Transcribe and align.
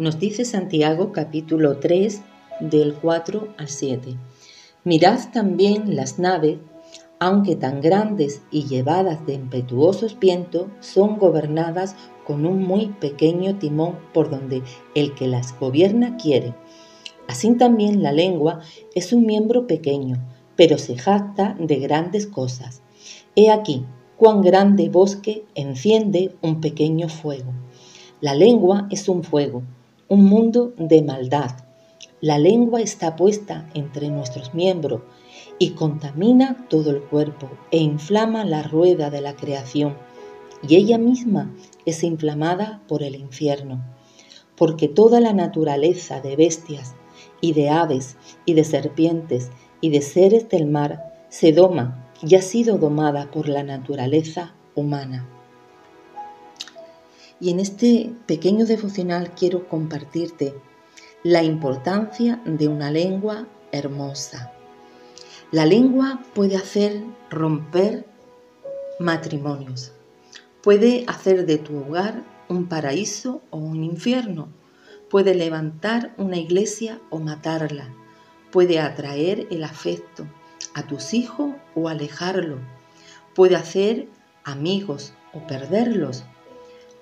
Nos 0.00 0.18
dice 0.18 0.46
Santiago 0.46 1.12
capítulo 1.12 1.76
3 1.76 2.22
del 2.60 2.94
4 2.94 3.48
al 3.58 3.68
7. 3.68 4.16
Mirad 4.82 5.30
también 5.30 5.94
las 5.94 6.18
naves, 6.18 6.56
aunque 7.18 7.54
tan 7.54 7.82
grandes 7.82 8.40
y 8.50 8.64
llevadas 8.64 9.26
de 9.26 9.34
impetuosos 9.34 10.18
vientos, 10.18 10.68
son 10.80 11.18
gobernadas 11.18 11.96
con 12.26 12.46
un 12.46 12.62
muy 12.62 12.86
pequeño 12.98 13.58
timón 13.58 13.98
por 14.14 14.30
donde 14.30 14.62
el 14.94 15.14
que 15.14 15.28
las 15.28 15.58
gobierna 15.60 16.16
quiere. 16.16 16.54
Así 17.28 17.54
también 17.56 18.02
la 18.02 18.12
lengua 18.12 18.60
es 18.94 19.12
un 19.12 19.26
miembro 19.26 19.66
pequeño, 19.66 20.16
pero 20.56 20.78
se 20.78 20.96
jacta 20.96 21.56
de 21.60 21.76
grandes 21.76 22.26
cosas. 22.26 22.80
He 23.36 23.50
aquí 23.50 23.84
cuán 24.20 24.42
grande 24.42 24.90
bosque 24.90 25.46
enciende 25.54 26.36
un 26.42 26.60
pequeño 26.60 27.08
fuego. 27.08 27.54
La 28.20 28.34
lengua 28.34 28.86
es 28.90 29.08
un 29.08 29.24
fuego 29.24 29.62
un 30.10 30.24
mundo 30.24 30.74
de 30.76 31.00
maldad. 31.00 31.52
La 32.20 32.36
lengua 32.36 32.82
está 32.82 33.16
puesta 33.16 33.70
entre 33.72 34.10
nuestros 34.10 34.52
miembros 34.52 35.00
y 35.58 35.70
contamina 35.70 36.66
todo 36.68 36.90
el 36.90 37.00
cuerpo 37.00 37.48
e 37.70 37.78
inflama 37.78 38.44
la 38.44 38.62
rueda 38.62 39.08
de 39.08 39.22
la 39.22 39.36
creación, 39.36 39.96
y 40.68 40.76
ella 40.76 40.98
misma 40.98 41.54
es 41.86 42.02
inflamada 42.02 42.82
por 42.88 43.02
el 43.02 43.14
infierno, 43.14 43.82
porque 44.54 44.86
toda 44.86 45.20
la 45.20 45.32
naturaleza 45.32 46.20
de 46.20 46.36
bestias 46.36 46.94
y 47.40 47.54
de 47.54 47.70
aves 47.70 48.18
y 48.44 48.52
de 48.52 48.64
serpientes 48.64 49.50
y 49.80 49.88
de 49.88 50.02
seres 50.02 50.48
del 50.50 50.66
mar 50.66 51.14
se 51.30 51.52
doma 51.52 52.09
y 52.22 52.34
ha 52.34 52.42
sido 52.42 52.78
domada 52.78 53.30
por 53.30 53.48
la 53.48 53.62
naturaleza 53.62 54.54
humana. 54.74 55.26
Y 57.40 57.50
en 57.50 57.60
este 57.60 58.12
pequeño 58.26 58.66
devocional 58.66 59.32
quiero 59.34 59.66
compartirte 59.68 60.54
la 61.22 61.42
importancia 61.42 62.40
de 62.44 62.68
una 62.68 62.90
lengua 62.90 63.46
hermosa. 63.72 64.52
La 65.50 65.64
lengua 65.64 66.22
puede 66.34 66.56
hacer 66.56 67.02
romper 67.30 68.06
matrimonios, 68.98 69.92
puede 70.62 71.04
hacer 71.06 71.46
de 71.46 71.58
tu 71.58 71.78
hogar 71.78 72.22
un 72.48 72.68
paraíso 72.68 73.42
o 73.50 73.56
un 73.56 73.82
infierno, 73.82 74.48
puede 75.08 75.34
levantar 75.34 76.14
una 76.18 76.36
iglesia 76.36 77.00
o 77.08 77.18
matarla, 77.18 77.88
puede 78.50 78.78
atraer 78.78 79.48
el 79.50 79.64
afecto 79.64 80.26
a 80.74 80.82
tus 80.86 81.14
hijos 81.14 81.54
o 81.74 81.88
alejarlo, 81.88 82.58
puede 83.34 83.56
hacer 83.56 84.08
amigos 84.44 85.12
o 85.32 85.46
perderlos, 85.46 86.24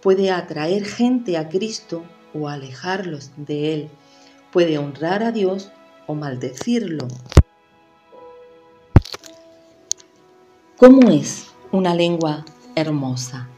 puede 0.00 0.30
atraer 0.30 0.84
gente 0.84 1.36
a 1.36 1.48
Cristo 1.48 2.04
o 2.34 2.48
alejarlos 2.48 3.30
de 3.36 3.74
Él, 3.74 3.88
puede 4.52 4.78
honrar 4.78 5.22
a 5.22 5.32
Dios 5.32 5.70
o 6.06 6.14
maldecirlo. 6.14 7.08
¿Cómo 10.76 11.10
es 11.10 11.46
una 11.72 11.94
lengua 11.94 12.44
hermosa? 12.74 13.48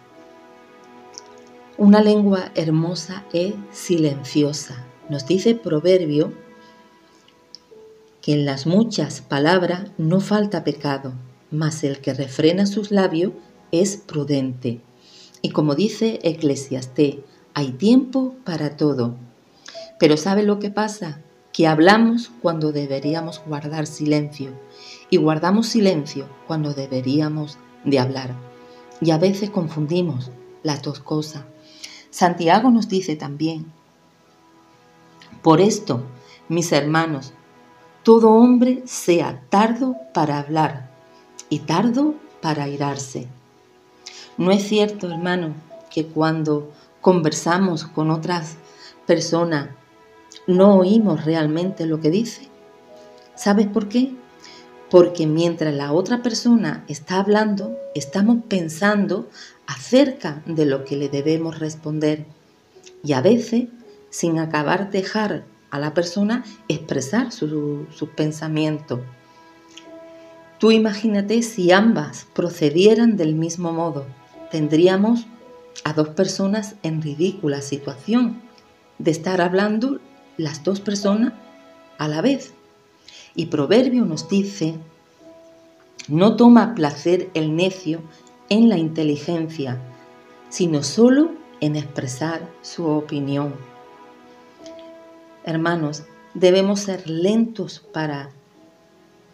Una 1.77 2.01
lengua 2.01 2.51
hermosa 2.55 3.25
es 3.33 3.55
silenciosa. 3.73 4.85
Nos 5.09 5.27
dice 5.27 5.55
Proverbio 5.55 6.33
en 8.33 8.45
las 8.45 8.67
muchas 8.67 9.23
palabras 9.23 9.91
no 9.97 10.21
falta 10.21 10.63
pecado, 10.63 11.15
mas 11.51 11.83
el 11.83 12.01
que 12.01 12.13
refrena 12.13 12.67
sus 12.67 12.91
labios 12.91 13.33
es 13.73 13.97
prudente. 13.97 14.83
Y 15.41 15.49
como 15.49 15.75
dice 15.75 16.19
Eclesiastés, 16.23 17.17
hay 17.55 17.73
tiempo 17.73 18.35
para 18.45 18.77
todo. 18.77 19.17
Pero 19.99 20.19
¿sabe 20.19 20.43
lo 20.43 20.59
que 20.59 20.71
pasa? 20.71 21.23
Que 21.55 21.67
hablamos 21.67 22.31
cuando 22.43 22.71
deberíamos 22.71 23.41
guardar 23.47 23.87
silencio 23.87 24.51
y 25.09 25.17
guardamos 25.17 25.67
silencio 25.67 26.27
cuando 26.47 26.75
deberíamos 26.75 27.57
de 27.85 27.99
hablar. 27.99 28.35
Y 29.01 29.11
a 29.11 29.17
veces 29.17 29.49
confundimos 29.49 30.31
las 30.63 30.83
dos 30.83 31.01
cosas. 31.01 31.45
Santiago 32.11 32.71
nos 32.71 32.91
dice 32.91 33.17
también, 33.17 33.73
por 35.43 35.63
esto, 35.63 36.03
mis 36.49 36.73
hermanos, 36.73 37.33
todo 38.09 38.31
hombre 38.31 38.85
sea 38.87 39.43
tardo 39.51 39.95
para 40.15 40.39
hablar 40.39 40.89
y 41.51 41.59
tardo 41.59 42.15
para 42.41 42.67
irarse 42.67 43.29
no 44.39 44.53
es 44.53 44.63
cierto, 44.63 45.11
hermano, 45.11 45.55
que 45.91 46.07
cuando 46.07 46.71
conversamos 47.01 47.85
con 47.85 48.13
otras 48.13 48.57
personas 49.05 49.71
no 50.47 50.77
oímos 50.77 51.25
realmente 51.25 51.87
lo 51.87 52.01
que 52.01 52.11
dice. 52.11 52.49
¿Sabes 53.35 53.67
por 53.67 53.89
qué? 53.89 54.15
Porque 54.91 55.27
mientras 55.27 55.75
la 55.75 55.93
otra 55.93 56.23
persona 56.23 56.85
está 56.87 57.19
hablando, 57.19 57.77
estamos 57.97 58.39
pensando 58.47 59.29
acerca 59.67 60.41
de 60.47 60.67
lo 60.67 60.85
que 60.85 60.97
le 60.97 61.09
debemos 61.09 61.59
responder. 61.59 62.25
Y 63.03 63.15
a 63.15 63.21
veces, 63.21 63.65
sin 64.09 64.39
acabar 64.39 64.93
dejar 64.93 65.45
a 65.71 65.79
la 65.79 65.95
persona 65.95 66.45
expresar 66.69 67.33
sus 67.33 67.51
su 67.95 68.09
pensamientos. 68.09 69.01
Tú 70.59 70.73
imagínate 70.73 71.43
si 71.43 71.71
ambas 71.71 72.27
procedieran 72.35 73.17
del 73.17 73.35
mismo 73.35 73.73
modo 73.73 74.07
tendríamos 74.51 75.27
a 75.85 75.93
dos 75.93 76.09
personas 76.09 76.75
en 76.83 77.03
ridícula 77.03 77.61
situación 77.61 78.41
de 78.99 79.11
estar 79.11 79.41
hablando 79.41 80.01
las 80.37 80.65
dos 80.65 80.81
personas 80.81 81.33
a 81.99 82.09
la 82.09 82.21
vez. 82.21 82.53
Y 83.35 83.47
Proverbio 83.47 84.05
nos 84.05 84.29
dice, 84.29 84.75
no 86.09 86.37
toma 86.37 86.75
placer 86.75 87.31
el 87.35 87.55
necio 87.55 88.01
en 88.49 88.69
la 88.69 88.79
inteligencia, 88.79 89.81
sino 90.49 90.83
solo 90.83 91.33
en 91.61 91.77
expresar 91.77 92.49
su 92.63 92.87
opinión. 92.87 93.55
Hermanos, 95.49 96.03
debemos 96.35 96.81
ser 96.81 97.09
lentos 97.09 97.81
para 97.93 98.31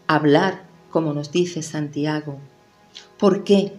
hablar, 0.06 0.62
como 0.90 1.12
nos 1.12 1.32
dice 1.32 1.62
Santiago. 1.62 2.38
¿Por 3.18 3.44
qué? 3.44 3.72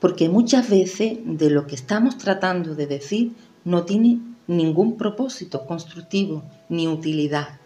porque 0.00 0.28
muchas 0.28 0.68
veces 0.68 1.18
de 1.24 1.50
lo 1.50 1.66
que 1.66 1.74
estamos 1.74 2.18
tratando 2.18 2.74
de 2.74 2.86
decir 2.86 3.32
no 3.64 3.84
tiene 3.84 4.18
ningún 4.46 4.96
propósito 4.96 5.66
constructivo 5.66 6.42
ni 6.68 6.88
utilidad. 6.88 7.60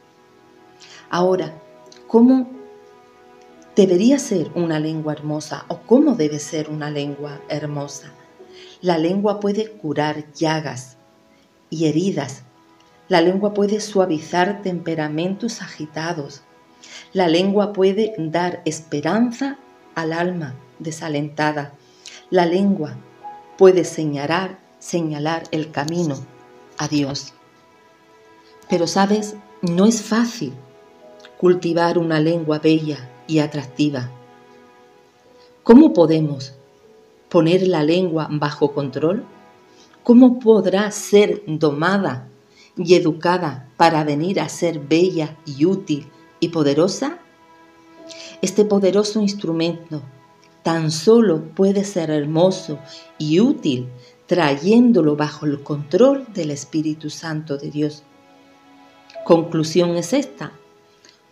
Ahora, 1.08 1.54
¿cómo 2.08 2.50
debería 3.76 4.18
ser 4.18 4.50
una 4.56 4.80
lengua 4.80 5.12
hermosa 5.12 5.64
o 5.68 5.78
cómo 5.78 6.16
debe 6.16 6.40
ser 6.40 6.68
una 6.68 6.90
lengua 6.90 7.40
hermosa? 7.48 8.12
La 8.82 8.98
lengua 8.98 9.38
puede 9.38 9.70
curar 9.70 10.32
llagas 10.34 10.96
y 11.70 11.86
heridas. 11.86 12.42
La 13.08 13.20
lengua 13.20 13.54
puede 13.54 13.80
suavizar 13.80 14.62
temperamentos 14.62 15.62
agitados. 15.62 16.42
La 17.12 17.28
lengua 17.28 17.72
puede 17.72 18.14
dar 18.18 18.62
esperanza 18.64 19.58
al 19.94 20.12
alma 20.12 20.54
desalentada 20.78 21.72
la 22.30 22.46
lengua 22.46 22.96
puede 23.58 23.84
señalar, 23.84 24.58
señalar 24.78 25.44
el 25.50 25.70
camino 25.70 26.16
a 26.78 26.88
Dios. 26.88 27.32
Pero 28.68 28.86
sabes, 28.86 29.36
no 29.62 29.86
es 29.86 30.02
fácil 30.02 30.52
cultivar 31.38 31.98
una 31.98 32.20
lengua 32.20 32.58
bella 32.58 33.08
y 33.26 33.38
atractiva. 33.38 34.10
¿Cómo 35.62 35.92
podemos 35.92 36.54
poner 37.28 37.68
la 37.68 37.84
lengua 37.84 38.26
bajo 38.30 38.72
control? 38.72 39.24
¿Cómo 40.02 40.40
podrá 40.40 40.90
ser 40.90 41.42
domada 41.46 42.28
y 42.76 42.94
educada 42.94 43.68
para 43.76 44.04
venir 44.04 44.40
a 44.40 44.48
ser 44.48 44.80
bella 44.80 45.36
y 45.46 45.64
útil 45.64 46.06
y 46.40 46.48
poderosa? 46.48 47.18
Este 48.42 48.64
poderoso 48.64 49.20
instrumento 49.20 50.02
tan 50.62 50.90
solo 50.90 51.42
puede 51.54 51.84
ser 51.84 52.10
hermoso 52.10 52.78
y 53.18 53.40
útil 53.40 53.88
trayéndolo 54.26 55.16
bajo 55.16 55.46
el 55.46 55.62
control 55.62 56.26
del 56.32 56.50
Espíritu 56.50 57.10
Santo 57.10 57.58
de 57.58 57.70
Dios. 57.70 58.02
Conclusión 59.24 59.96
es 59.96 60.12
esta. 60.12 60.52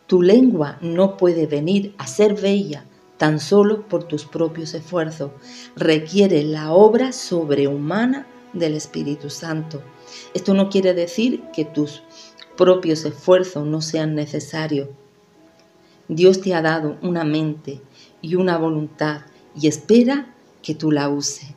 Tu 0.07 0.23
lengua 0.23 0.79
no 0.81 1.17
puede 1.17 1.47
venir 1.47 1.95
a 1.99 2.07
ser 2.07 2.35
bella 2.35 2.85
tan 3.17 3.39
solo 3.39 3.89
por 3.89 4.05
tus 4.05 4.25
propios 4.25 4.75
esfuerzos. 4.75 5.31
Requiere 5.77 6.43
la 6.43 6.73
obra 6.73 7.13
sobrehumana 7.13 8.27
del 8.53 8.75
Espíritu 8.75 9.31
Santo. 9.31 9.83
Esto 10.35 10.55
no 10.55 10.69
quiere 10.69 10.95
decir 10.95 11.43
que 11.55 11.65
tus 11.65 12.03
propios 12.57 13.05
esfuerzos 13.05 13.67
no 13.67 13.81
sean 13.81 14.15
necesarios. 14.15 14.89
Dios 16.09 16.41
te 16.41 16.55
ha 16.55 16.63
dado 16.63 16.99
una 17.03 17.25
mente 17.25 17.81
y 18.21 18.35
una 18.35 18.59
voluntad 18.59 19.23
y 19.59 19.69
espera 19.69 20.35
que 20.63 20.75
tú 20.75 20.91
la 20.91 21.09
uses. 21.09 21.49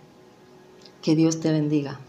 Que 1.01 1.15
Dios 1.15 1.39
te 1.39 1.51
bendiga. 1.51 1.99